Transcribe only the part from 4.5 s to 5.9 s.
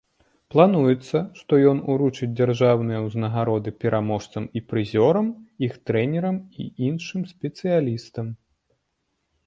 і прызёрам, іх